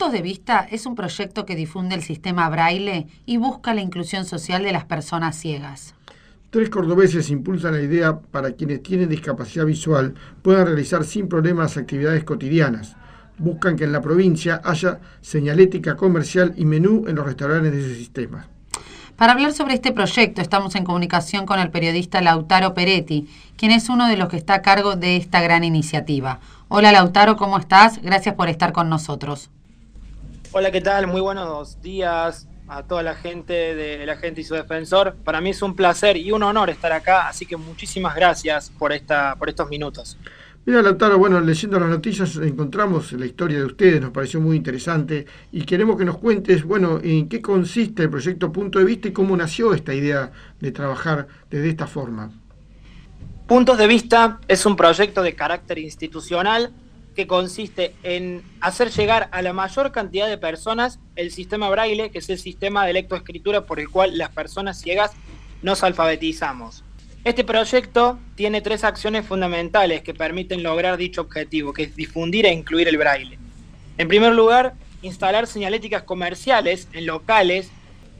Puntos 0.00 0.14
de 0.14 0.22
Vista 0.22 0.66
es 0.70 0.86
un 0.86 0.94
proyecto 0.94 1.44
que 1.44 1.54
difunde 1.54 1.94
el 1.94 2.02
sistema 2.02 2.48
braille 2.48 3.06
y 3.26 3.36
busca 3.36 3.74
la 3.74 3.82
inclusión 3.82 4.24
social 4.24 4.62
de 4.62 4.72
las 4.72 4.86
personas 4.86 5.36
ciegas. 5.36 5.94
Tres 6.48 6.70
cordobeses 6.70 7.28
impulsan 7.28 7.74
la 7.74 7.82
idea 7.82 8.18
para 8.18 8.52
quienes 8.52 8.82
tienen 8.82 9.10
discapacidad 9.10 9.66
visual 9.66 10.14
puedan 10.40 10.64
realizar 10.68 11.04
sin 11.04 11.28
problemas 11.28 11.76
actividades 11.76 12.24
cotidianas. 12.24 12.96
Buscan 13.36 13.76
que 13.76 13.84
en 13.84 13.92
la 13.92 14.00
provincia 14.00 14.62
haya 14.64 15.00
señalética 15.20 15.96
comercial 15.96 16.54
y 16.56 16.64
menú 16.64 17.04
en 17.06 17.16
los 17.16 17.26
restaurantes 17.26 17.70
de 17.70 17.80
ese 17.80 17.94
sistema. 17.96 18.48
Para 19.16 19.32
hablar 19.32 19.52
sobre 19.52 19.74
este 19.74 19.92
proyecto 19.92 20.40
estamos 20.40 20.76
en 20.76 20.84
comunicación 20.84 21.44
con 21.44 21.60
el 21.60 21.70
periodista 21.70 22.22
Lautaro 22.22 22.72
Peretti, 22.72 23.28
quien 23.58 23.70
es 23.70 23.90
uno 23.90 24.08
de 24.08 24.16
los 24.16 24.30
que 24.30 24.38
está 24.38 24.54
a 24.54 24.62
cargo 24.62 24.96
de 24.96 25.18
esta 25.18 25.42
gran 25.42 25.62
iniciativa. 25.62 26.40
Hola 26.68 26.90
Lautaro, 26.90 27.36
¿cómo 27.36 27.58
estás? 27.58 28.00
Gracias 28.00 28.34
por 28.34 28.48
estar 28.48 28.72
con 28.72 28.88
nosotros. 28.88 29.50
Hola, 30.52 30.72
¿qué 30.72 30.80
tal? 30.80 31.06
Muy 31.06 31.20
buenos 31.20 31.80
días 31.80 32.48
a 32.66 32.82
toda 32.82 33.04
la 33.04 33.14
gente 33.14 33.52
de 33.76 34.04
la 34.04 34.16
gente 34.16 34.40
y 34.40 34.44
su 34.44 34.54
defensor. 34.54 35.14
Para 35.22 35.40
mí 35.40 35.50
es 35.50 35.62
un 35.62 35.76
placer 35.76 36.16
y 36.16 36.32
un 36.32 36.42
honor 36.42 36.70
estar 36.70 36.90
acá, 36.90 37.28
así 37.28 37.46
que 37.46 37.56
muchísimas 37.56 38.16
gracias 38.16 38.68
por 38.76 38.92
esta 38.92 39.36
por 39.36 39.48
estos 39.48 39.68
minutos. 39.68 40.18
Mira, 40.66 40.82
Lautaro, 40.82 41.18
bueno, 41.18 41.40
leyendo 41.40 41.78
las 41.78 41.88
noticias 41.88 42.34
encontramos 42.34 43.12
la 43.12 43.26
historia 43.26 43.58
de 43.58 43.64
ustedes, 43.64 44.00
nos 44.00 44.10
pareció 44.10 44.40
muy 44.40 44.56
interesante 44.56 45.24
y 45.52 45.62
queremos 45.62 45.96
que 45.96 46.04
nos 46.04 46.18
cuentes, 46.18 46.64
bueno, 46.64 46.98
en 47.00 47.28
qué 47.28 47.40
consiste 47.40 48.02
el 48.02 48.10
proyecto 48.10 48.50
Punto 48.50 48.80
de 48.80 48.86
Vista 48.86 49.06
y 49.06 49.12
cómo 49.12 49.36
nació 49.36 49.72
esta 49.72 49.94
idea 49.94 50.32
de 50.58 50.72
trabajar 50.72 51.28
desde 51.48 51.68
esta 51.68 51.86
forma. 51.86 52.32
Puntos 53.46 53.78
de 53.78 53.86
Vista 53.86 54.40
es 54.48 54.66
un 54.66 54.74
proyecto 54.74 55.22
de 55.22 55.36
carácter 55.36 55.78
institucional 55.78 56.72
que 57.20 57.26
consiste 57.26 57.94
en 58.02 58.42
hacer 58.62 58.90
llegar 58.90 59.28
a 59.30 59.42
la 59.42 59.52
mayor 59.52 59.92
cantidad 59.92 60.26
de 60.26 60.38
personas 60.38 60.98
el 61.16 61.30
sistema 61.30 61.68
braille, 61.68 62.10
que 62.10 62.18
es 62.18 62.30
el 62.30 62.38
sistema 62.38 62.86
de 62.86 62.94
lectoescritura 62.94 63.66
por 63.66 63.78
el 63.78 63.90
cual 63.90 64.16
las 64.16 64.30
personas 64.30 64.80
ciegas 64.80 65.12
nos 65.60 65.82
alfabetizamos. 65.82 66.82
Este 67.22 67.44
proyecto 67.44 68.18
tiene 68.36 68.62
tres 68.62 68.84
acciones 68.84 69.26
fundamentales 69.26 70.00
que 70.00 70.14
permiten 70.14 70.62
lograr 70.62 70.96
dicho 70.96 71.20
objetivo, 71.20 71.74
que 71.74 71.82
es 71.82 71.94
difundir 71.94 72.46
e 72.46 72.54
incluir 72.54 72.88
el 72.88 72.96
braille. 72.96 73.38
En 73.98 74.08
primer 74.08 74.32
lugar, 74.32 74.72
instalar 75.02 75.46
señaléticas 75.46 76.04
comerciales 76.04 76.88
en 76.94 77.04
locales 77.04 77.70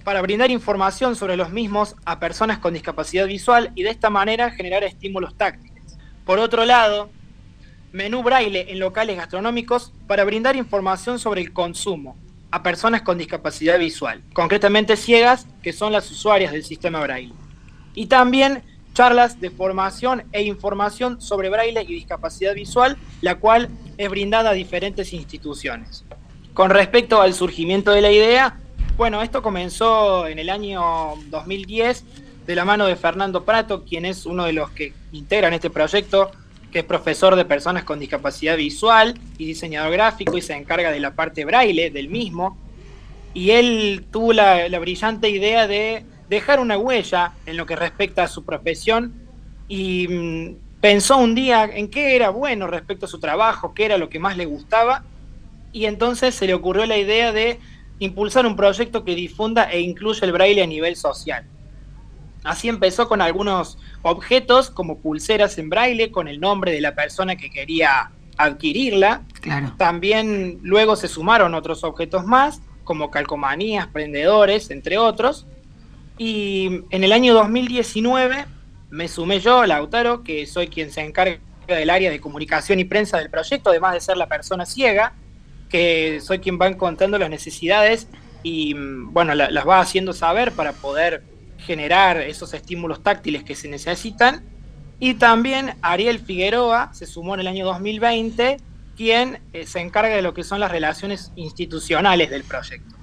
para 0.05 0.20
brindar 0.20 0.51
información 0.51 1.17
sobre 1.17 1.39
los 1.39 1.48
mismos 1.48 1.97
a 2.05 2.20
personas 2.20 2.59
con 2.59 2.75
discapacidad 2.75 3.27
visual 3.27 3.73
y 3.75 3.83
de 3.83 3.91
esta 3.91 4.11
manera 4.11 4.51
generar 4.51 4.85
estímulos 4.85 5.35
táctiles. 5.39 5.97
Por 6.27 6.39
otro 6.39 6.67
lado, 6.67 7.09
menú 7.92 8.22
braille 8.22 8.70
en 8.70 8.78
locales 8.78 9.16
gastronómicos 9.16 9.92
para 10.06 10.24
brindar 10.24 10.56
información 10.56 11.19
sobre 11.19 11.41
el 11.41 11.52
consumo 11.52 12.16
a 12.50 12.62
personas 12.62 13.02
con 13.02 13.19
discapacidad 13.19 13.78
visual, 13.78 14.22
concretamente 14.33 14.96
ciegas, 14.96 15.46
que 15.62 15.72
son 15.72 15.92
las 15.92 16.11
usuarias 16.11 16.52
del 16.52 16.64
sistema 16.64 17.00
braille. 17.00 17.33
Y 17.94 18.06
también 18.06 18.62
charlas 18.92 19.41
de 19.41 19.50
formación 19.50 20.24
e 20.33 20.42
información 20.42 21.20
sobre 21.20 21.48
braille 21.48 21.83
y 21.83 21.94
discapacidad 21.94 22.55
visual, 22.55 22.96
la 23.20 23.36
cual 23.36 23.68
es 23.98 24.11
brindada 24.11 24.50
a 24.50 24.55
diferentes 24.55 25.12
instituciones. 25.12 26.05
Con 26.55 26.70
respecto 26.70 27.20
al 27.20 27.34
surgimiento 27.34 27.92
de 27.92 28.00
la 28.00 28.11
idea, 28.11 28.58
bueno, 28.96 29.23
esto 29.23 29.42
comenzó 29.42 30.27
en 30.27 30.39
el 30.39 30.50
año 30.50 31.14
2010 31.29 32.05
de 32.46 32.55
la 32.55 32.64
mano 32.64 32.86
de 32.86 32.96
Fernando 32.96 33.45
Prato, 33.45 33.84
quien 33.84 34.05
es 34.05 34.27
uno 34.27 34.45
de 34.45 34.52
los 34.52 34.70
que 34.70 34.92
integran 35.12 35.52
este 35.52 35.70
proyecto, 35.70 36.33
que 36.70 36.81
es 36.81 36.85
profesor 36.85 37.36
de 37.36 37.45
personas 37.45 37.85
con 37.85 37.98
discapacidad 37.98 38.57
visual 38.57 39.19
y 39.39 39.47
diseñador 39.47 39.92
gráfico 39.92 40.36
y 40.36 40.42
se 40.42 40.55
encarga 40.55 40.91
de 40.91 41.01
la 41.01 41.14
parte 41.14 41.45
braille 41.45 41.91
del 41.91 42.08
mismo. 42.08 42.57
Y 43.35 43.51
él 43.51 44.05
tuvo 44.11 44.33
la, 44.33 44.67
brillante 44.79 45.29
idea 45.29 45.67
de 45.67 46.05
dejar 46.29 46.61
una 46.61 46.79
huella 46.79 47.33
en 47.47 47.57
lo 47.57 47.67
que 47.67 47.77
respecta 47.77 48.25
a 48.25 48.29
su 48.29 48.45
profesión 48.45 49.14
y 49.69 50.09
mm, 50.09 50.57
pensó 50.80 51.17
un 51.19 51.35
día 51.35 51.64
en 51.64 51.89
qué 51.89 52.17
era 52.17 52.30
bueno 52.30 52.67
respecto 52.67 53.07
a 53.07 53.09
su 53.09 53.19
trabajo, 53.19 53.75
qué 53.75 53.85
era 53.85 53.98
lo 53.98 54.09
que 54.09 54.19
más 54.19 54.36
le 54.36 54.47
gustaba 54.47 55.05
y 55.73 55.86
entonces 55.86 56.35
se 56.35 56.47
le 56.47 56.55
ocurrió 56.55 56.86
la 56.86 56.98
idea 56.98 57.33
de 57.33 57.59
impulsar 57.98 58.47
un 58.47 58.57
proyecto 58.57 59.05
que 59.05 59.14
difunda 59.14 59.70
e 59.70 59.80
incluya 59.80 60.25
el 60.25 60.33
braille 60.33 60.63
a 60.63 60.67
nivel 60.67 60.97
social. 60.97 61.45
Así 62.45 62.68
empezó 62.68 63.08
con 63.08 63.20
algunos 63.20 63.78
objetos 64.02 64.70
como 64.70 64.98
pulseras 64.98 65.58
en 65.58 65.68
braille 65.68 66.11
con 66.11 66.28
el 66.28 66.40
nombre 66.40 66.73
de 66.73 66.80
la 66.80 66.95
persona 66.95 67.36
que 67.36 67.51
quería 67.51 68.11
adquirirla. 68.39 69.23
También 69.77 70.58
luego 70.62 70.96
se 70.96 71.08
sumaron 71.08 71.55
otros 71.55 71.84
objetos 71.84 72.24
más, 72.24 72.62
como 72.84 73.11
calcomanías, 73.11 73.86
prendedores, 73.89 74.70
entre 74.70 74.96
otros. 74.96 75.46
Y 76.17 76.83
en 76.90 77.05
el 77.05 77.12
año 77.12 77.34
2019 77.34 78.46
me 78.90 79.08
sumé 79.08 79.40
yo, 79.40 79.64
Lautaro, 79.67 80.23
que 80.23 80.46
soy 80.46 80.68
quien 80.68 80.90
se 80.90 81.02
encarga 81.02 81.39
del 81.67 81.90
área 81.90 82.11
de 82.11 82.20
comunicación 82.20 82.80
y 82.80 82.84
prensa 82.84 83.18
del 83.18 83.30
proyecto, 83.30 83.70
además 83.70 83.95
de 83.95 84.00
ser 84.00 84.17
la 84.17 84.27
persona 84.27 84.67
ciega, 84.67 85.12
que 85.68 86.20
soy 86.20 86.40
quien 86.40 86.58
va 86.61 86.67
encontrando 86.67 87.18
las 87.18 87.30
necesidades 87.30 88.08
y 88.42 88.74
mm, 88.74 89.12
bueno, 89.12 89.34
las 89.34 89.68
va 89.68 89.80
haciendo 89.80 90.12
saber 90.12 90.52
para 90.52 90.73
poder 90.73 91.23
generar 91.70 92.17
esos 92.17 92.53
estímulos 92.53 93.01
táctiles 93.01 93.45
que 93.45 93.55
se 93.55 93.69
necesitan. 93.69 94.42
Y 94.98 95.14
también 95.14 95.77
Ariel 95.83 96.19
Figueroa 96.19 96.92
se 96.92 97.07
sumó 97.07 97.35
en 97.35 97.41
el 97.41 97.47
año 97.47 97.64
2020, 97.64 98.57
quien 98.97 99.39
eh, 99.53 99.67
se 99.69 99.79
encarga 99.79 100.17
de 100.17 100.20
lo 100.20 100.35
que 100.35 100.42
son 100.42 100.59
las 100.59 100.73
relaciones 100.73 101.30
institucionales 101.36 102.29
del 102.29 102.42
proyecto. 102.42 102.97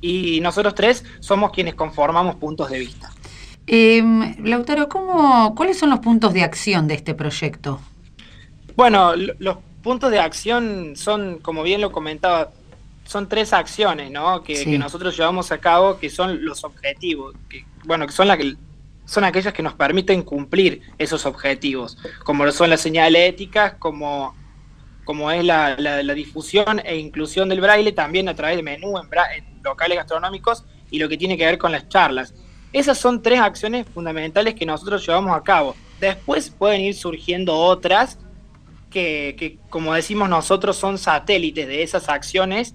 Y 0.00 0.38
nosotros 0.42 0.76
tres 0.76 1.04
somos 1.18 1.50
quienes 1.50 1.74
conformamos 1.74 2.36
puntos 2.36 2.70
de 2.70 2.78
vista. 2.78 3.10
Em, 3.66 4.44
Lautaro, 4.44 4.88
¿cómo, 4.88 5.56
¿cuáles 5.56 5.76
son 5.76 5.90
los 5.90 5.98
puntos 5.98 6.32
de 6.32 6.44
acción 6.44 6.86
de 6.86 6.94
este 6.94 7.16
proyecto? 7.16 7.80
Bueno, 8.76 9.16
los 9.16 9.56
puntos 9.82 10.12
de 10.12 10.20
acción 10.20 10.92
son, 10.94 11.40
como 11.40 11.64
bien 11.64 11.80
lo 11.80 11.90
comentaba, 11.90 12.52
son 13.08 13.26
tres 13.26 13.54
acciones 13.54 14.10
¿no? 14.10 14.42
que, 14.42 14.64
que, 14.64 14.78
nosotros 14.78 15.16
llevamos 15.16 15.50
a 15.50 15.56
cabo, 15.56 15.98
que 15.98 16.10
son 16.10 16.44
los 16.44 16.62
objetivos, 16.62 17.34
que 17.48 17.64
bueno, 17.86 18.06
que 18.06 18.12
son, 18.12 18.28
la 18.28 18.36
que, 18.36 18.54
son 19.06 19.24
aquellas 19.24 19.54
que 19.54 19.62
nos 19.62 19.72
permiten 19.72 20.20
cumplir 20.20 20.82
esos 20.98 21.24
objetivos, 21.24 21.96
como 22.22 22.44
lo 22.44 22.52
son 22.52 22.68
las 22.68 22.82
señaléticas, 22.82 23.76
como, 23.78 24.36
como 25.06 25.30
es 25.30 25.42
la, 25.42 25.74
difusión 26.14 26.82
e 26.84 26.98
inclusión 26.98 27.48
del 27.48 27.62
braille, 27.62 27.92
también 27.92 28.28
a 28.28 28.34
través 28.34 28.58
de 28.58 28.62
menú 28.62 28.98
en, 28.98 29.08
locales 29.64 29.96
gastronómicos 29.96 30.66
y 30.90 30.98
lo 30.98 31.08
que 31.08 31.16
tiene 31.16 31.38
que 31.38 31.46
ver 31.46 31.56
con 31.56 31.72
las 31.72 31.88
charlas. 31.88 32.34
Esas 32.74 32.98
son 32.98 33.22
tres 33.22 33.40
acciones 33.40 33.86
fundamentales 33.88 34.54
que 34.54 34.66
nosotros 34.66 35.06
llevamos 35.06 35.34
a 35.34 35.42
cabo. 35.42 35.74
Después 35.98 36.50
pueden 36.50 36.82
ir 36.82 36.94
surgiendo 36.94 37.56
otras 37.56 38.18
que, 38.90 39.34
que, 39.38 39.56
como 39.70 39.94
decimos 39.94 40.28
nosotros, 40.28 40.76
son 40.76 40.98
satélites 40.98 41.66
de 41.66 41.82
esas 41.82 42.10
acciones 42.10 42.74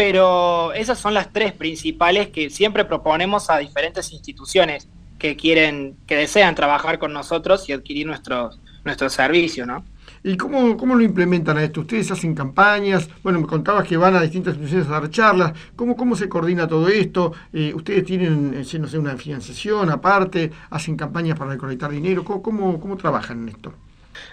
pero 0.00 0.72
esas 0.72 0.98
son 0.98 1.12
las 1.12 1.30
tres 1.30 1.52
principales 1.52 2.28
que 2.28 2.48
siempre 2.48 2.86
proponemos 2.86 3.50
a 3.50 3.58
diferentes 3.58 4.14
instituciones 4.14 4.88
que 5.18 5.36
quieren, 5.36 5.94
que 6.06 6.16
desean 6.16 6.54
trabajar 6.54 6.98
con 6.98 7.12
nosotros 7.12 7.68
y 7.68 7.72
adquirir 7.74 8.06
nuestros 8.06 8.58
nuestro 8.82 9.10
servicio, 9.10 9.66
¿no? 9.66 9.84
¿Y 10.24 10.38
cómo, 10.38 10.74
cómo 10.78 10.94
lo 10.94 11.02
implementan 11.02 11.58
a 11.58 11.64
esto? 11.64 11.82
¿Ustedes 11.82 12.10
hacen 12.10 12.34
campañas? 12.34 13.10
Bueno, 13.22 13.42
me 13.42 13.46
contabas 13.46 13.86
que 13.86 13.98
van 13.98 14.16
a 14.16 14.22
distintas 14.22 14.54
instituciones 14.54 14.88
a 14.88 15.00
dar 15.00 15.10
charlas. 15.10 15.52
¿Cómo, 15.76 15.94
cómo 15.94 16.16
se 16.16 16.30
coordina 16.30 16.66
todo 16.66 16.88
esto? 16.88 17.34
Eh, 17.52 17.74
¿Ustedes 17.74 18.02
tienen, 18.06 18.54
eh, 18.54 18.78
no 18.78 18.88
sé, 18.88 18.98
una 18.98 19.18
financiación 19.18 19.90
aparte? 19.90 20.50
¿Hacen 20.70 20.96
campañas 20.96 21.38
para 21.38 21.50
recolectar 21.50 21.90
dinero? 21.90 22.24
¿Cómo, 22.24 22.40
cómo, 22.40 22.80
cómo 22.80 22.96
trabajan 22.96 23.42
en 23.42 23.50
esto? 23.50 23.74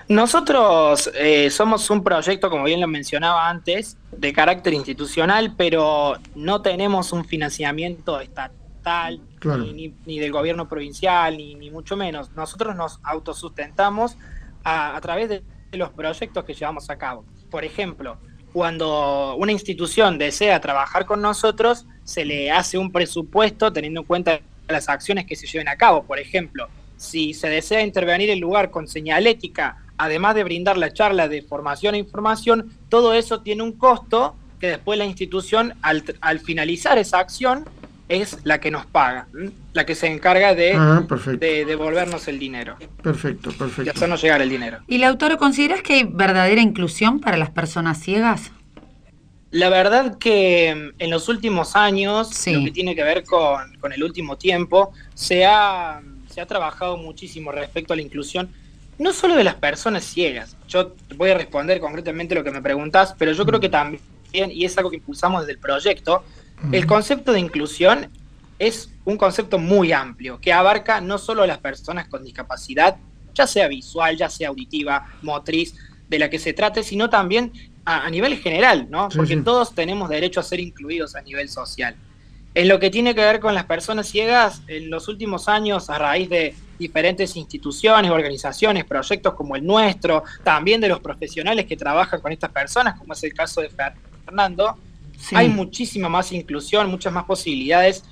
Nosotros 0.08 1.12
eh, 1.16 1.50
somos 1.50 1.90
un 1.90 2.04
proyecto, 2.04 2.50
como 2.50 2.64
bien 2.64 2.80
lo 2.80 2.88
mencionaba 2.88 3.50
antes, 3.50 3.98
de 4.12 4.34
carácter 4.34 4.74
institucional, 4.74 5.54
pero 5.58 6.18
no 6.36 6.62
tenemos 6.62 7.12
un 7.12 7.26
financiamiento 7.26 8.20
estatal, 8.20 9.20
ni, 10.06 10.20
del 10.20 10.32
gobierno 10.32 10.70
provincial, 10.70 11.36
ni, 11.38 11.70
mucho 11.70 11.98
menos. 11.98 12.32
Nosotros 12.32 12.76
nos 12.76 13.00
autosustentamos 13.04 14.18
a, 14.64 14.98
través 15.02 15.30
de 15.30 15.44
los 15.74 15.90
proyectos 15.90 16.44
que 16.46 16.54
llevamos 16.54 16.90
a 16.90 16.98
cabo. 16.98 17.26
Por 17.52 17.66
ejemplo, 17.66 18.18
cuando 18.54 19.36
una 19.36 19.52
institución 19.52 20.18
desea 20.18 20.60
trabajar 20.62 21.06
con 21.06 21.22
nosotros, 21.22 21.86
se 22.04 22.24
le 22.24 22.50
hace 22.50 22.78
un 22.78 22.92
presupuesto 22.92 23.74
teniendo 23.74 24.02
en 24.02 24.08
cuenta 24.08 24.40
las 24.68 24.90
acciones 24.90 25.26
que 25.26 25.36
se 25.36 25.48
lleven 25.48 25.68
a 25.68 25.76
cabo. 25.76 26.04
Por 26.04 26.20
ejemplo, 26.20 26.70
si 26.98 27.34
se 27.34 27.50
desea 27.50 27.82
intervenir 27.82 28.30
el 28.30 28.40
lugar 28.40 28.72
con 28.72 28.88
señalética, 28.88 29.78
además 29.98 30.36
de 30.36 30.44
brindar 30.44 30.78
la 30.78 30.92
charla 30.92 31.28
de 31.28 31.42
formación 31.42 31.96
e 31.96 32.00
información, 32.00 32.72
todo 32.90 33.14
eso 33.14 33.42
tiene 33.42 33.64
un 33.64 33.74
costo 33.74 34.36
que 34.60 34.68
después 34.68 34.98
la 34.98 35.06
institución, 35.06 35.74
al, 35.82 36.40
finalizar 36.40 36.98
esa 36.98 37.20
acción, 37.20 37.66
es 38.10 38.40
la 38.44 38.60
que 38.60 38.72
nos 38.72 38.86
paga, 38.86 39.28
la 39.74 39.86
que 39.86 39.94
se 39.94 40.08
encarga 40.08 40.56
de, 40.56 40.74
ah, 40.74 41.06
de, 41.38 41.66
devolvernos 41.66 42.28
el 42.28 42.40
dinero. 42.40 42.78
Perfecto, 43.04 43.52
perfecto. 43.52 43.84
Y 43.84 43.90
hacernos 43.90 44.22
llegar 44.22 44.42
el 44.42 44.50
dinero. 44.50 44.80
¿Y 44.88 44.98
Lautaro, 44.98 45.38
consideras 45.38 45.82
que 45.82 45.94
hay 45.94 46.04
verdadera 46.06 46.62
inclusión 46.62 47.20
para 47.20 47.38
las 47.38 47.52
personas 47.52 48.00
ciegas? 48.00 48.52
La 49.52 49.70
verdad 49.70 50.18
que 50.18 50.94
mm, 50.98 51.02
en 51.04 51.10
los 51.10 51.28
últimos 51.28 51.76
años, 51.76 52.48
lo 52.48 52.64
que 52.64 52.72
tiene 52.72 52.96
que 52.96 53.04
ver 53.04 53.24
con, 53.24 53.76
con 53.78 53.92
el 53.92 54.04
último 54.04 54.38
tiempo, 54.38 54.94
se 55.14 55.46
ha 55.46 56.02
se 56.38 56.42
ha 56.42 56.46
trabajado 56.46 56.98
muchísimo 56.98 57.52
respecto 57.52 57.94
a 57.94 57.96
la 57.96 58.04
inclusión, 58.04 58.52
no 59.00 59.12
solo 59.12 59.36
de 59.36 59.44
las 59.44 59.56
personas 59.56 60.04
ciegas. 60.04 60.56
Yo 60.68 60.94
voy 61.16 61.32
a 61.32 61.34
responder 61.34 61.80
concretamente 61.80 62.36
lo 62.36 62.44
que 62.44 62.52
me 62.52 62.62
preguntas, 62.62 63.16
pero 63.18 63.32
yo 63.32 63.44
creo 63.44 63.60
que 63.60 63.70
también, 63.70 64.00
y 64.32 64.64
es 64.64 64.78
algo 64.78 64.92
que 64.92 64.98
impulsamos 64.98 65.42
desde 65.42 65.54
el 65.54 65.58
proyecto, 65.58 66.24
el 66.72 66.86
concepto 66.86 67.32
de 67.32 67.40
inclusión 67.40 68.12
es 68.60 68.92
un 69.04 69.18
concepto 69.18 69.58
muy 69.58 69.92
amplio, 69.92 70.40
que 70.40 70.54
abarca 70.54 71.02
no 71.02 71.18
solo 71.18 71.42
a 71.42 71.48
las 71.48 71.58
personas 71.58 72.08
con 72.08 72.24
discapacidad, 72.24 72.98
ya 73.34 73.48
sea 73.48 73.68
visual, 73.68 74.16
ya 74.16 74.30
sea 74.30 74.50
auditiva, 74.50 75.08
motriz, 75.24 75.74
de 76.08 76.20
la 76.20 76.30
que 76.30 76.38
se 76.38 76.54
trate, 76.54 76.84
sino 76.84 77.10
también 77.10 77.52
a, 77.84 78.08
nivel 78.12 78.38
general, 78.38 78.86
¿no? 78.92 79.10
Porque 79.10 79.38
todos 79.38 79.74
tenemos 79.74 80.08
derecho 80.08 80.40
a 80.40 80.44
ser 80.44 80.60
incluidos 80.60 81.16
a 81.16 81.22
nivel 81.22 81.50
social. 81.50 81.96
En 82.58 82.68
lo 82.68 82.80
que 82.80 82.90
tiene 82.90 83.14
que 83.14 83.22
ver 83.22 83.40
con 83.40 83.54
las 83.54 83.66
personas 83.66 84.08
ciegas, 84.08 84.64
en 84.66 84.90
los 84.90 85.08
últimos 85.08 85.48
años, 85.48 85.92
a 85.92 86.00
raíz 86.00 86.28
de 86.28 86.56
diferentes 86.80 87.36
instituciones, 87.36 88.10
organizaciones, 88.10 88.84
proyectos 88.84 89.36
como 89.36 89.56
el 89.56 89.64
nuestro, 89.64 90.24
también 90.44 90.82
de 90.82 90.88
los 90.88 91.00
profesionales 91.00 91.68
que 91.68 91.78
trabajan 91.78 92.20
con 92.20 92.32
estas 92.32 92.50
personas, 92.52 92.98
como 92.98 93.14
es 93.14 93.24
el 93.24 93.36
caso 93.36 93.62
de 93.62 93.70
Fernando, 94.26 94.76
hay 95.34 95.50
muchísima 95.50 96.10
más 96.10 96.32
inclusión, 96.32 96.90
muchas 96.90 97.14
más 97.14 97.26
posibilidades. 97.26 98.04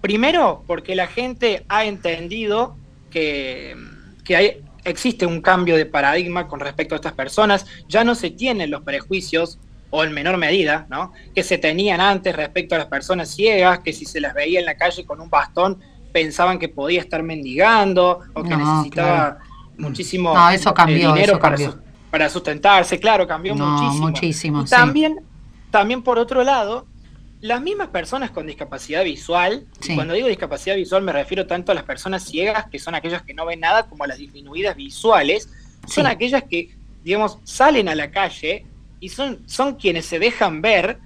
Primero, 0.00 0.64
porque 0.66 0.94
la 0.94 1.06
gente 1.06 1.66
ha 1.68 1.84
entendido 1.84 2.78
que, 3.10 3.76
que 4.24 4.62
existe 4.84 5.26
un 5.26 5.42
cambio 5.42 5.76
de 5.76 5.84
paradigma 5.84 6.48
con 6.48 6.60
respecto 6.60 6.94
a 6.94 6.96
estas 6.96 7.12
personas, 7.12 7.66
ya 7.86 8.02
no 8.02 8.14
se 8.14 8.30
tienen 8.30 8.70
los 8.70 8.80
prejuicios 8.80 9.58
o 9.90 10.04
en 10.04 10.12
menor 10.12 10.36
medida, 10.36 10.86
¿no? 10.88 11.12
que 11.34 11.42
se 11.42 11.58
tenían 11.58 12.00
antes 12.00 12.34
respecto 12.34 12.74
a 12.74 12.78
las 12.78 12.86
personas 12.86 13.28
ciegas, 13.28 13.80
que 13.80 13.92
si 13.92 14.04
se 14.04 14.20
las 14.20 14.34
veía 14.34 14.60
en 14.60 14.66
la 14.66 14.76
calle 14.76 15.04
con 15.04 15.20
un 15.20 15.28
bastón 15.28 15.78
pensaban 16.12 16.58
que 16.58 16.68
podía 16.68 17.00
estar 17.00 17.22
mendigando 17.22 18.20
o 18.34 18.42
que 18.42 18.56
necesitaba 18.56 19.38
muchísimo 19.78 20.34
eso 20.50 20.74
cambió, 20.74 21.12
dinero 21.12 21.38
para, 21.38 21.56
para, 22.10 22.28
sustentarse, 22.28 22.98
claro, 22.98 23.26
cambió 23.26 23.54
muchísimo. 23.54 24.08
muchísimo 24.08 24.64
también, 24.64 25.20
también 25.70 26.02
por 26.02 26.18
otro 26.18 26.42
lado, 26.42 26.86
las 27.40 27.62
mismas 27.62 27.88
personas 27.88 28.30
con 28.30 28.46
discapacidad 28.46 29.02
visual, 29.02 29.66
y 29.82 29.94
cuando 29.94 30.14
digo 30.14 30.28
discapacidad 30.28 30.76
visual 30.76 31.02
me 31.02 31.12
refiero 31.12 31.46
tanto 31.46 31.72
a 31.72 31.74
las 31.74 31.84
personas 31.84 32.24
ciegas, 32.24 32.66
que 32.70 32.78
son 32.78 32.94
aquellas 32.94 33.22
que 33.22 33.34
no 33.34 33.46
ven 33.46 33.60
nada, 33.60 33.84
como 33.84 34.04
a 34.04 34.06
las 34.06 34.18
disminuidas 34.18 34.76
visuales, 34.76 35.48
son 35.86 36.06
aquellas 36.06 36.44
que, 36.44 36.76
digamos, 37.02 37.38
salen 37.44 37.88
a 37.88 37.94
la 37.94 38.10
calle 38.10 38.66
y 39.00 39.08
son, 39.08 39.40
son 39.46 39.74
quienes 39.74 40.06
se 40.06 40.18
dejan 40.18 40.60
ver 40.62 40.98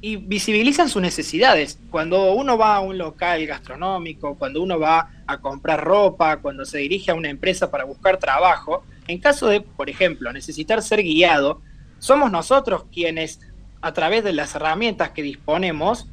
y 0.00 0.16
visibilizan 0.16 0.88
sus 0.88 1.00
necesidades. 1.00 1.78
Cuando 1.90 2.32
uno 2.32 2.58
va 2.58 2.76
a 2.76 2.80
un 2.80 2.98
local 2.98 3.46
gastronómico, 3.46 4.36
cuando 4.36 4.62
uno 4.62 4.78
va 4.78 5.10
a 5.26 5.38
comprar 5.38 5.82
ropa, 5.82 6.36
cuando 6.38 6.64
se 6.64 6.78
dirige 6.78 7.10
a 7.10 7.14
una 7.14 7.30
empresa 7.30 7.70
para 7.70 7.84
buscar 7.84 8.18
trabajo, 8.18 8.84
en 9.08 9.18
caso 9.18 9.46
de, 9.46 9.60
por 9.60 9.88
ejemplo, 9.88 10.32
necesitar 10.32 10.82
ser 10.82 11.02
guiado, 11.02 11.62
somos 11.98 12.30
nosotros 12.30 12.84
quienes, 12.92 13.40
a 13.80 13.92
través 13.92 14.22
de 14.22 14.32
las 14.32 14.54
herramientas 14.54 15.10
que 15.10 15.22
disponemos, 15.22 16.08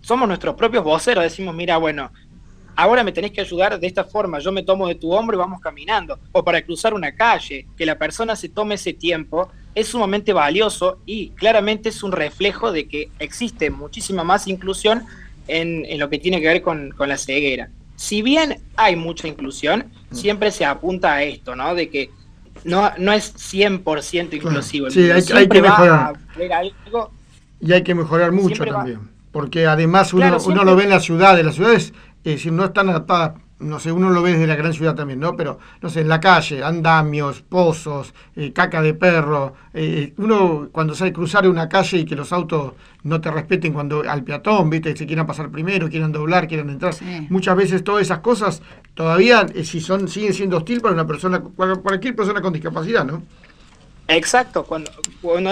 somos 0.00 0.28
nuestros 0.28 0.54
propios 0.54 0.84
voceros, 0.84 1.24
decimos, 1.24 1.54
mira, 1.54 1.78
bueno, 1.78 2.12
ahora 2.76 3.02
me 3.02 3.12
tenés 3.12 3.32
que 3.32 3.40
ayudar 3.40 3.80
de 3.80 3.86
esta 3.86 4.04
forma, 4.04 4.38
yo 4.38 4.52
me 4.52 4.62
tomo 4.62 4.86
de 4.86 4.94
tu 4.94 5.12
hombro 5.12 5.36
y 5.36 5.38
vamos 5.38 5.60
caminando, 5.60 6.18
o 6.32 6.44
para 6.44 6.62
cruzar 6.62 6.94
una 6.94 7.14
calle, 7.14 7.66
que 7.76 7.86
la 7.86 7.98
persona 7.98 8.36
se 8.36 8.48
tome 8.48 8.76
ese 8.76 8.92
tiempo 8.92 9.50
es 9.74 9.88
sumamente 9.88 10.32
valioso 10.32 10.98
y 11.06 11.30
claramente 11.30 11.88
es 11.88 12.02
un 12.02 12.12
reflejo 12.12 12.72
de 12.72 12.88
que 12.88 13.10
existe 13.18 13.70
muchísima 13.70 14.24
más 14.24 14.46
inclusión 14.46 15.04
en, 15.48 15.84
lo 15.98 16.08
que 16.08 16.18
tiene 16.18 16.40
que 16.40 16.48
ver 16.48 16.62
con, 16.62 16.94
la 16.98 17.18
ceguera. 17.18 17.70
Si 17.96 18.22
bien 18.22 18.60
hay 18.76 18.96
mucha 18.96 19.28
inclusión, 19.28 19.86
mm. 20.10 20.14
siempre 20.14 20.50
se 20.50 20.64
apunta 20.64 21.14
a 21.14 21.22
esto, 21.22 21.54
¿no? 21.54 21.74
De 21.74 21.88
que 21.88 22.10
no, 22.64 22.90
no 22.98 23.12
es 23.12 23.34
100% 23.34 24.34
inclusivo. 24.34 24.90
Sí, 24.90 25.10
hay, 25.10 25.22
que 25.48 25.62
mejorar. 25.62 26.14
y 27.60 27.72
hay 27.72 27.82
que 27.82 27.94
mejorar 27.94 28.32
mucho 28.32 28.64
también. 28.64 29.10
Porque 29.32 29.66
además 29.66 30.14
uno, 30.14 30.38
uno 30.46 30.64
lo 30.64 30.76
ve 30.76 30.84
en 30.84 30.90
las 30.90 31.04
ciudades, 31.04 31.44
las 31.44 31.56
ciudades 31.56 31.92
si 32.38 32.50
no 32.50 32.64
están 32.64 32.88
adaptadas 32.88 33.34
no 33.60 33.78
sé, 33.78 33.92
uno 33.92 34.10
lo 34.10 34.22
ve 34.22 34.32
desde 34.32 34.46
la 34.46 34.56
gran 34.56 34.72
ciudad 34.72 34.94
también, 34.94 35.20
¿no? 35.20 35.36
Pero, 35.36 35.58
no 35.80 35.88
sé, 35.88 36.00
en 36.00 36.08
la 36.08 36.20
calle, 36.20 36.62
andamios, 36.62 37.40
pozos, 37.42 38.12
eh, 38.34 38.52
caca 38.52 38.82
de 38.82 38.94
perro. 38.94 39.54
Eh, 39.72 40.12
uno 40.18 40.68
cuando 40.72 40.94
sale 40.94 41.10
a 41.10 41.14
cruzar 41.14 41.48
una 41.48 41.68
calle 41.68 41.98
y 41.98 42.04
que 42.04 42.16
los 42.16 42.32
autos 42.32 42.72
no 43.04 43.20
te 43.20 43.30
respeten 43.30 43.72
cuando 43.72 44.02
al 44.08 44.24
peatón, 44.24 44.70
¿viste? 44.70 44.96
Se 44.96 45.06
quieran 45.06 45.26
pasar 45.26 45.50
primero, 45.50 45.88
quieran 45.88 46.10
doblar, 46.10 46.48
quieran 46.48 46.70
entrar. 46.70 46.94
Muchas 47.28 47.56
veces 47.56 47.84
todas 47.84 48.02
esas 48.02 48.18
cosas 48.18 48.60
todavía, 48.94 49.46
eh, 49.54 49.64
si 49.64 49.80
son 49.80 50.08
siguen 50.08 50.34
siendo 50.34 50.56
hostil 50.56 50.80
para 50.80 50.94
una 50.94 51.06
persona, 51.06 51.40
cualquier 51.40 52.16
persona 52.16 52.40
con 52.40 52.52
discapacidad, 52.52 53.04
¿no? 53.04 53.22
Exacto, 54.06 54.64
cuando, 54.64 54.90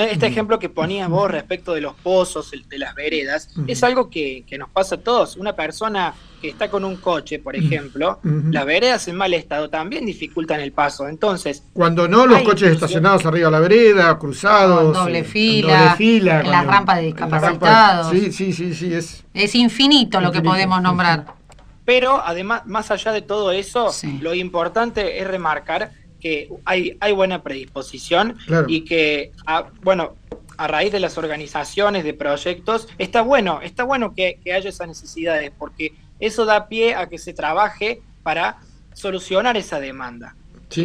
este 0.01 0.27
ejemplo 0.27 0.59
que 0.59 0.69
ponías 0.69 1.09
vos 1.09 1.31
respecto 1.31 1.73
de 1.73 1.81
los 1.81 1.95
pozos, 1.95 2.51
de 2.51 2.79
las 2.79 2.95
veredas, 2.95 3.49
es 3.67 3.83
algo 3.83 4.11
que, 4.11 4.45
nos 4.59 4.69
pasa 4.69 4.97
a 4.97 4.99
todos. 4.99 5.37
Una 5.37 5.55
persona 5.55 6.13
que 6.41 6.51
está 6.51 6.69
con 6.69 6.85
un 6.85 6.97
coche, 6.97 7.39
por 7.39 7.57
ejemplo, 7.57 8.21
las 8.23 8.67
veredas 8.67 9.09
en 9.09 9.17
mal 9.17 9.33
estado 9.33 9.71
también 9.71 10.05
dificultan 10.05 10.61
el 10.61 10.73
paso. 10.73 11.09
Entonces, 11.09 11.63
cuando 11.73 12.07
no, 12.09 12.27
los 12.27 12.43
coches 12.43 12.73
estacionados 12.73 13.25
arriba 13.25 13.47
de 13.47 13.53
la 13.53 13.61
vereda, 13.61 14.19
cruzados, 14.19 14.95
doble, 14.95 15.25
fila, 15.25 15.97
en 15.99 16.51
las 16.51 16.67
rampas 16.67 16.97
de 16.99 17.03
discapacitados. 17.05 18.11
sí, 18.11 18.33
sí, 18.33 18.53
sí, 18.53 18.75
sí, 18.75 18.93
es, 18.93 19.25
es 19.33 19.55
infinito, 19.55 20.21
lo 20.21 20.31
que 20.31 20.43
podemos 20.43 20.83
nombrar. 20.83 21.43
Pero 21.85 22.23
además, 22.25 22.63
más 22.67 22.91
allá 22.91 23.13
de 23.13 23.23
todo 23.23 23.51
eso, 23.51 23.91
lo 24.21 24.35
importante 24.35 25.21
es 25.21 25.27
remarcar 25.27 26.02
que 26.23 26.49
hay, 26.65 26.97
hay 27.01 27.13
buena 27.13 27.43
predisposición 27.43 28.37
y 28.69 28.83
que, 28.83 29.33
a, 29.45 29.67
bueno, 29.83 30.15
a 30.57 30.69
raíz 30.69 30.93
de 30.93 31.01
las 31.01 31.19
organizaciones, 31.19 32.05
de 32.05 32.15
proyectos, 32.15 32.87
está 32.97 33.23
bueno, 33.23 33.61
está 33.61 33.83
bueno 33.83 34.15
que, 34.15 34.39
haya 34.55 34.69
esas 34.69 34.87
necesidades, 34.87 35.51
porque 35.59 35.95
eso 36.21 36.45
da 36.45 36.69
pie 36.69 36.95
a 36.95 37.09
que 37.09 37.19
se 37.19 37.35
trabaje 37.35 38.01
para 38.23 38.59
solucionar 38.95 39.57
esa 39.57 39.81
demanda. 39.81 40.37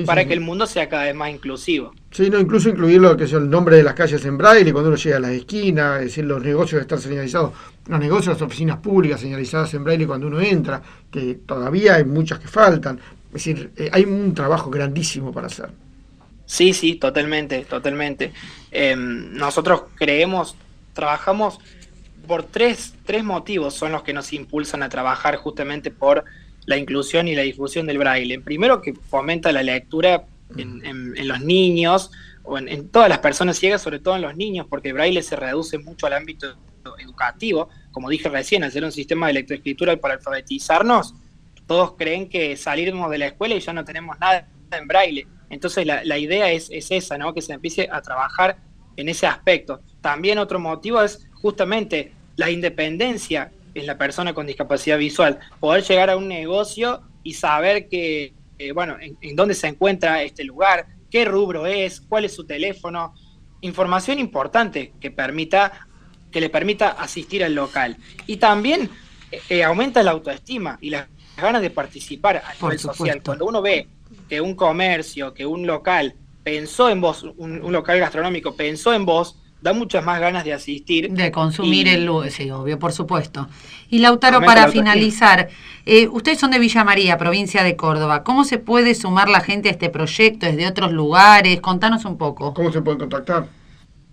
para 0.06 0.25
que 0.25 0.34
el 0.34 0.41
mundo 0.41 0.65
sea 0.65 0.89
cada 0.89 1.03
vez 1.03 1.15
más 1.15 1.29
inclusivo. 1.29 1.94
Sí, 2.12 2.29
no, 2.29 2.39
incluso 2.39 2.67
incluir 2.67 3.00
lo 3.00 3.15
que 3.15 3.25
es 3.25 3.34
el 3.34 3.50
nombre 3.50 3.77
de 3.77 3.84
las 3.84 3.94
calles 3.94 4.25
en 4.25 4.38
braille 4.38 4.74
cuando 4.74 4.89
uno 4.89 4.98
llega 4.98 5.17
a 5.17 5.20
las 5.20 5.32
esquinas, 5.32 6.00
es 6.00 6.06
decir, 6.08 6.25
los 6.25 6.44
negocios 6.44 6.82
están 6.82 7.00
señalizados, 7.00 7.51
los 7.88 8.00
negocios, 8.00 8.36
las 8.36 8.41
oficinas 8.41 8.77
públicas 8.77 9.22
señalizadas 9.22 9.74
en 9.75 9.84
braille 9.84 10.08
cuando 10.08 10.27
uno 10.27 10.41
entra, 10.41 10.82
que 11.10 11.36
todavía 11.46 11.96
hay 11.96 12.06
muchas 12.06 12.39
que 12.39 12.48
faltan. 12.48 13.00
Es 13.27 13.46
decir, 13.46 13.72
eh, 13.75 13.89
hay 13.91 14.03
un 14.03 14.34
trabajo 14.34 14.69
grandísimo 14.69 15.31
para 15.31 15.48
hacer. 15.48 15.69
Sí, 16.46 16.74
sí, 16.74 16.96
totalmente, 16.96 17.65
totalmente. 17.65 18.31
Em, 18.72 19.34
nosotros 19.34 19.84
creemos, 19.96 20.55
trabajamos 20.93 21.60
por 22.25 22.43
tres, 22.43 22.93
tres 23.05 23.24
motivos 23.24 23.74
son 23.74 23.91
los 23.91 24.03
que 24.03 24.13
nos 24.13 24.31
impulsan 24.34 24.81
a 24.81 24.89
trabajar 24.89 25.36
justamente 25.36 25.91
por 25.91 26.24
la 26.65 26.77
inclusión 26.77 27.27
y 27.27 27.36
la 27.36 27.41
difusión 27.41 27.86
del 27.86 27.98
braille. 27.98 28.39
Primero, 28.39 28.81
que 28.81 28.93
fomenta 28.93 29.51
la 29.51 29.63
lectura 29.63 30.25
en, 30.57 31.27
los 31.27 31.41
niños 31.41 32.12
o 32.43 32.57
en, 32.57 32.69
en, 32.69 32.88
todas 32.89 33.10
las 33.10 33.19
personas 33.19 33.57
ciegas, 33.57 33.81
sobre 33.81 34.00
todo 34.00 34.15
en 34.15 34.22
los 34.22 34.36
niños, 34.36 34.67
porque 34.69 34.89
el 34.89 34.93
braille 34.93 35.22
se 35.24 35.36
reduce 35.36 35.77
mucho 35.77 36.07
al 36.07 36.13
ámbito 36.13 36.55
educativo. 37.00 37.69
Como 37.91 38.10
dije 38.10 38.29
recién, 38.29 38.63
al 38.63 38.72
ser 38.72 38.84
un 38.84 38.91
sistema 38.91 39.27
de 39.27 39.31
electroescritura 39.31 39.96
para 39.98 40.15
alfabetizarnos, 40.15 41.13
todos 41.67 41.95
creen 41.97 42.29
que 42.29 42.55
salimos 42.57 43.12
de 43.12 43.17
la 43.17 43.27
escuela 43.27 43.55
y 43.55 43.59
ya 43.59 43.74
no 43.74 43.83
tenemos 43.83 44.17
nada 44.19 44.47
en 44.71 44.88
braille. 44.88 45.27
Entonces 45.50 45.86
la, 45.86 46.17
idea 46.17 46.51
es, 46.51 46.69
esa, 46.71 47.17
¿no? 47.17 47.33
Que 47.33 47.41
se 47.41 47.53
empiece 47.53 47.88
a 47.91 48.01
trabajar 48.01 48.57
en 48.95 49.09
ese 49.09 49.27
aspecto. 49.27 49.81
También 50.01 50.39
otro 50.39 50.59
motivo 50.59 51.01
es 51.01 51.27
justamente 51.33 52.13
la 52.36 52.50
independencia 52.50 53.51
en 53.74 53.86
la 53.86 53.97
persona 53.97 54.33
con 54.33 54.47
discapacidad 54.47 54.97
visual. 54.97 55.39
Poder 55.59 55.83
llegar 55.83 56.09
a 56.09 56.17
un 56.17 56.27
negocio 56.27 57.01
y 57.24 57.33
saber 57.33 57.88
que, 57.88 58.33
eh, 58.57 58.71
bueno, 58.71 58.97
en, 59.00 59.36
dónde 59.36 59.53
se 59.53 59.67
encuentra 59.67 60.24
este 60.24 60.43
lugar, 60.43 60.88
qué 61.12 61.25
rubro 61.25 61.65
es, 61.65 62.01
cuál 62.01 62.25
es 62.25 62.33
su 62.33 62.45
teléfono. 62.45 63.13
Información 63.62 64.19
importante 64.19 64.93
que 65.00 65.12
permita, 65.12 65.88
que 66.31 66.41
le 66.41 66.50
permita 66.50 66.89
asistir 66.89 67.43
al 67.43 67.55
local. 67.55 67.97
Y 68.25 68.38
también 68.38 68.89
eh, 69.50 69.63
aumenta 69.63 70.03
la 70.03 70.12
autoestima 70.12 70.77
y 70.81 70.89
las 70.89 71.07
ganas 71.44 71.62
de 71.62 71.70
participar 71.70 72.38
a 72.38 72.53
nivel 72.53 72.79
social. 72.79 73.22
Cuando 73.24 73.46
uno 73.46 73.62
ve 73.62 73.88
que 74.29 74.41
un 74.41 74.56
comercio, 74.56 75.34
que 75.34 75.46
un 75.46 75.65
local 75.65 76.15
pensó 76.44 76.89
en 76.89 77.01
vos, 77.01 77.25
un, 77.38 77.72
local 77.72 78.00
gastronómico 78.00 78.56
pensó 78.56 78.94
en 78.94 79.06
vos, 79.06 79.38
da 79.62 79.74
muchas 79.74 80.06
más 80.06 80.20
ganas 80.20 80.44
de 80.44 80.53
asistir. 80.53 81.10
De 81.12 81.32
consumir 81.32 81.88
el 81.88 82.06
lugar, 82.06 82.32
sí, 82.32 82.50
obvio, 82.51 82.77
por 82.79 82.94
supuesto. 82.94 83.48
Y 83.89 84.00
Lautaro, 84.00 84.41
para 84.41 84.67
finalizar, 84.70 85.50
eh, 85.86 86.08
ustedes 86.08 86.39
son 86.39 86.51
de 86.51 86.60
Villa 86.60 86.84
María, 86.84 87.17
provincia 87.17 87.63
de 87.63 87.75
Córdoba. 87.75 88.24
¿Cómo 88.24 88.44
se 88.44 88.60
puede 88.60 88.96
sumar 88.96 89.29
la 89.29 89.41
gente 89.41 89.70
a 89.70 89.72
este 89.72 89.89
proyecto 89.89 90.46
desde 90.46 90.67
otros 90.67 90.91
lugares? 90.91 91.60
Contanos 91.60 92.06
un 92.06 92.17
poco. 92.17 92.53
¿Cómo 92.53 92.72
se 92.72 92.82
puede 92.82 93.00
contactar? 93.00 93.48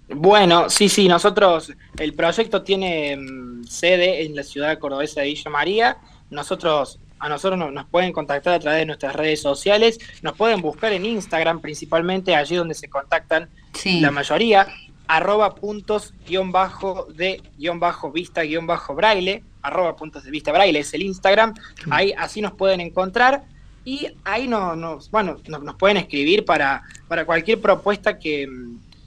Bueno, 0.08 0.68
sí, 0.68 0.88
sí, 0.88 1.08
nosotros, 1.08 1.72
el 1.98 2.12
proyecto 2.14 2.62
tiene 2.62 3.16
mm, 3.16 3.64
sede 3.64 4.24
en 4.24 4.36
la 4.36 4.42
ciudad 4.42 4.78
cordobesa 4.78 5.22
de 5.22 5.28
Villa 5.28 5.50
María. 5.50 5.96
Nosotros, 6.30 7.00
a 7.18 7.28
nosotros 7.28 7.72
nos, 7.72 7.86
pueden 7.86 8.12
contactar 8.12 8.54
a 8.54 8.58
través 8.58 8.80
de 8.80 8.86
nuestras 8.86 9.16
redes 9.16 9.40
sociales, 9.40 9.98
nos 10.20 10.36
pueden 10.36 10.60
buscar 10.60 10.92
en 10.92 11.06
Instagram 11.06 11.60
principalmente, 11.60 12.34
allí 12.34 12.56
donde 12.56 12.74
se 12.74 12.88
contactan 12.88 13.48
la 13.84 14.10
mayoría, 14.10 14.66
arroba 15.06 15.54
puntos 15.54 16.12
guion 16.26 16.52
bajo 16.52 17.06
de 17.14 17.42
guion 17.58 17.80
bajo 17.80 18.10
vista 18.10 18.42
guion 18.42 18.66
bajo 18.66 18.94
braille, 18.94 19.42
arroba 19.62 19.96
puntos 19.96 20.24
de 20.24 20.30
vista 20.30 20.52
braille 20.52 20.78
es 20.78 20.92
el 20.92 21.02
Instagram, 21.02 21.54
ahí 21.90 22.12
así 22.16 22.40
nos 22.40 22.52
pueden 22.52 22.80
encontrar. 22.80 23.44
Y 23.86 24.08
ahí 24.24 24.48
nos, 24.48 25.10
bueno, 25.10 25.36
nos, 25.46 25.76
pueden 25.76 25.98
escribir 25.98 26.46
para, 26.46 26.84
para 27.06 27.26
cualquier 27.26 27.60
propuesta 27.60 28.18
que, 28.18 28.48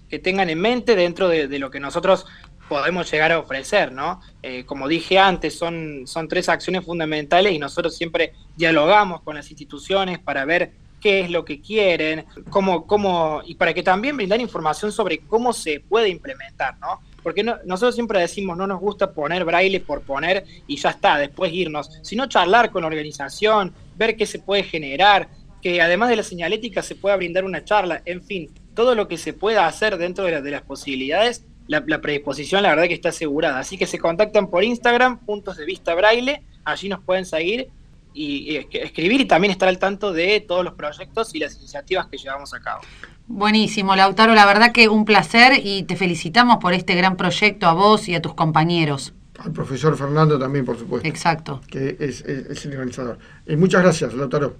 que 0.09 0.19
tengan 0.19 0.49
en 0.49 0.59
mente 0.59 0.95
dentro 0.95 1.27
de, 1.27 1.47
lo 1.59 1.69
que 1.69 1.79
nosotros 1.79 2.25
podemos 2.69 3.09
llegar 3.11 3.31
a 3.31 3.39
ofrecer, 3.39 3.91
¿no? 3.91 4.21
Eh, 4.43 4.65
como 4.65 4.87
dije 4.87 5.17
antes, 5.17 5.57
son, 5.57 6.03
son 6.05 6.27
tres 6.27 6.49
acciones 6.49 6.85
fundamentales 6.85 7.53
y 7.53 7.59
nosotros 7.59 7.95
siempre 7.95 8.33
dialogamos 8.55 9.21
con 9.21 9.35
las 9.35 9.49
instituciones 9.49 10.19
para 10.19 10.43
ver 10.45 10.71
qué 10.99 11.21
es 11.21 11.29
lo 11.29 11.45
que 11.45 11.61
quieren, 11.61 12.25
cómo, 12.49 12.85
cómo, 12.85 13.41
y 13.45 13.55
para 13.55 13.73
que 13.73 13.83
también 13.83 14.17
brindar 14.17 14.41
información 14.41 14.91
sobre 14.91 15.19
cómo 15.19 15.53
se 15.53 15.79
puede 15.79 16.09
implementar, 16.09 16.77
¿no? 16.79 17.01
Porque 17.23 17.43
nosotros 17.43 17.93
siempre 17.93 18.19
decimos, 18.19 18.57
no 18.57 18.67
nos 18.67 18.79
gusta 18.79 19.11
poner 19.11 19.43
braille 19.43 19.81
por 19.81 20.01
poner 20.01 20.45
y 20.65 20.77
ya 20.77 20.91
está, 20.91 21.17
después 21.17 21.51
irnos, 21.51 21.99
sino 22.01 22.27
charlar 22.27 22.71
con 22.71 22.81
la 22.81 22.87
organización, 22.87 23.73
ver 23.97 24.15
qué 24.15 24.25
se 24.25 24.39
puede 24.39 24.63
generar, 24.63 25.27
que 25.61 25.81
además 25.81 26.09
de 26.09 26.15
la 26.15 26.23
señalética 26.23 26.81
se 26.81 26.95
pueda 26.95 27.17
brindar 27.17 27.43
una 27.43 27.65
charla, 27.65 28.01
en 28.05 28.23
fin, 28.23 28.49
todo 28.77 28.93
lo 28.93 29.07
que 29.07 29.17
se 29.17 29.33
pueda 29.33 29.65
hacer 29.65 29.97
dentro 29.97 30.23
de, 30.25 30.51
las 30.51 30.61
posibilidades, 30.61 31.43
la, 31.67 31.81
predisposición 31.99 32.61
la 32.61 32.69
verdad 32.69 32.83
que 32.83 32.93
está 32.93 33.09
asegurada. 33.09 33.57
Así 33.57 33.75
que 33.75 33.87
se 33.87 33.97
contactan 33.97 34.51
por 34.51 34.63
Instagram, 34.63 35.17
puntos 35.17 35.57
de 35.57 35.65
vista 35.65 35.95
braille, 35.95 36.43
allí 36.63 36.87
nos 36.87 37.01
pueden 37.01 37.25
seguir 37.25 37.69
y, 38.13 38.55
escribir 38.55 39.19
y 39.21 39.25
también 39.25 39.51
estar 39.51 39.67
al 39.67 39.79
tanto 39.79 40.13
de 40.13 40.45
todos 40.47 40.63
los 40.63 40.75
proyectos 40.75 41.33
y 41.33 41.39
las 41.39 41.57
iniciativas 41.57 42.05
que 42.05 42.19
llevamos 42.19 42.53
a 42.53 42.59
cabo. 42.59 42.81
Buenísimo, 43.25 43.95
Lautaro, 43.95 44.35
la 44.35 44.45
verdad 44.45 44.71
que 44.71 44.87
un 44.89 45.05
placer 45.05 45.59
y 45.63 45.81
te 45.83 45.95
felicitamos 45.95 46.57
por 46.57 46.75
este 46.75 46.93
gran 46.93 47.17
proyecto 47.17 47.65
a 47.65 47.73
vos 47.73 48.07
y 48.07 48.13
a 48.13 48.21
tus 48.21 48.35
compañeros. 48.35 49.15
Al 49.39 49.53
profesor 49.53 49.97
Fernando 49.97 50.37
también, 50.37 50.65
por 50.65 50.77
supuesto. 50.77 51.07
Exacto. 51.07 51.61
Que 51.67 51.97
es, 51.99 52.21
el 52.21 52.71
organizador. 52.73 53.17
Eh, 53.47 53.55
muchas 53.55 53.81
gracias, 53.81 54.13
Lautaro. 54.13 54.55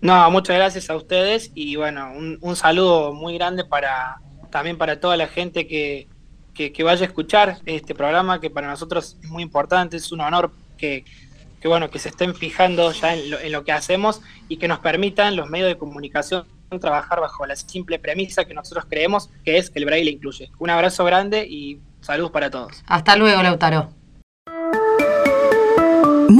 No, 0.00 0.30
muchas 0.30 0.56
gracias 0.56 0.88
a 0.88 0.96
ustedes 0.96 1.50
y 1.54 1.76
bueno, 1.76 2.12
un, 2.12 2.56
saludo 2.56 3.12
muy 3.12 3.34
grande 3.34 3.64
para 3.64 4.16
también 4.50 4.78
para 4.78 4.98
toda 4.98 5.16
la 5.16 5.28
gente 5.28 5.66
que, 5.66 6.08
vaya 6.82 7.02
a 7.02 7.06
escuchar 7.06 7.58
este 7.66 7.94
programa, 7.94 8.40
que 8.40 8.50
para 8.50 8.68
nosotros 8.68 9.16
es 9.22 9.28
muy 9.28 9.42
importante, 9.42 9.96
es 9.96 10.10
un 10.10 10.20
honor 10.20 10.52
que, 10.78 11.04
bueno, 11.64 11.90
que 11.90 11.98
se 11.98 12.08
estén 12.08 12.34
fijando 12.34 12.92
ya 12.92 13.14
en 13.14 13.52
lo, 13.52 13.64
que 13.64 13.72
hacemos 13.72 14.22
y 14.48 14.56
que 14.56 14.68
nos 14.68 14.78
permitan 14.78 15.36
los 15.36 15.48
medios 15.48 15.68
de 15.68 15.76
comunicación 15.76 16.46
trabajar 16.80 17.20
bajo 17.20 17.44
la 17.46 17.56
simple 17.56 17.98
premisa 17.98 18.44
que 18.44 18.54
nosotros 18.54 18.86
creemos 18.88 19.28
que 19.44 19.58
es 19.58 19.70
que 19.70 19.80
el 19.80 19.86
braille 19.86 20.10
incluye. 20.10 20.50
Un 20.58 20.70
abrazo 20.70 21.04
grande 21.04 21.46
y 21.46 21.80
saludos 22.00 22.30
para 22.30 22.48
todos. 22.48 22.82
Hasta 22.86 23.16
luego, 23.16 23.42
Lautaro. 23.42 23.99